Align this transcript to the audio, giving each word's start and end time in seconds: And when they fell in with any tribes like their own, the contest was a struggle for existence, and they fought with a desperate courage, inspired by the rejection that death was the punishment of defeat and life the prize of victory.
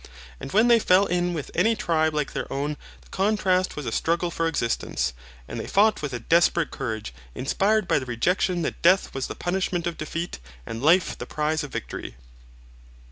And 0.39 0.51
when 0.51 0.67
they 0.67 0.79
fell 0.79 1.05
in 1.05 1.31
with 1.35 1.51
any 1.53 1.75
tribes 1.75 2.15
like 2.15 2.33
their 2.33 2.51
own, 2.51 2.75
the 3.01 3.09
contest 3.09 3.75
was 3.75 3.85
a 3.85 3.91
struggle 3.91 4.31
for 4.31 4.47
existence, 4.47 5.13
and 5.47 5.59
they 5.59 5.67
fought 5.67 6.01
with 6.01 6.11
a 6.11 6.19
desperate 6.19 6.71
courage, 6.71 7.13
inspired 7.35 7.87
by 7.87 7.99
the 7.99 8.07
rejection 8.07 8.63
that 8.63 8.81
death 8.81 9.13
was 9.13 9.27
the 9.27 9.35
punishment 9.35 9.85
of 9.85 9.97
defeat 9.99 10.39
and 10.65 10.81
life 10.81 11.15
the 11.15 11.27
prize 11.27 11.63
of 11.63 11.71
victory. 11.71 12.15